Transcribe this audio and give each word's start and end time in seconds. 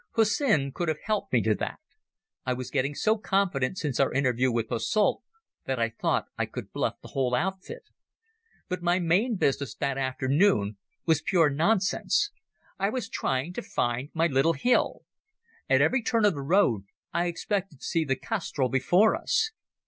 Hussin 0.15 0.71
could 0.71 0.87
have 0.87 0.97
helped 1.03 1.31
me 1.31 1.43
to 1.43 1.53
that. 1.53 1.79
I 2.43 2.53
was 2.53 2.71
getting 2.71 2.95
so 2.95 3.17
confident 3.19 3.77
since 3.77 3.99
our 3.99 4.11
interview 4.11 4.51
with 4.51 4.67
Posselt 4.67 5.21
that 5.65 5.77
I 5.77 5.89
thought 5.91 6.25
I 6.39 6.47
could 6.47 6.73
bluff 6.73 6.95
the 7.03 7.09
whole 7.09 7.35
outfit. 7.35 7.83
But 8.67 8.81
my 8.81 8.97
main 8.97 9.35
business 9.35 9.75
that 9.75 9.99
afternoon 9.99 10.77
was 11.05 11.21
pure 11.21 11.51
nonsense. 11.51 12.31
I 12.79 12.89
was 12.89 13.09
trying 13.09 13.53
to 13.53 13.61
find 13.61 14.09
my 14.15 14.25
little 14.25 14.53
hill. 14.53 15.03
At 15.69 15.81
every 15.83 16.01
turn 16.01 16.25
of 16.25 16.33
the 16.33 16.41
road 16.41 16.85
I 17.13 17.27
expected 17.27 17.81
to 17.81 17.85
see 17.85 18.03
the 18.03 18.15
castrol 18.15 18.69
before 18.69 19.15
us. 19.15 19.51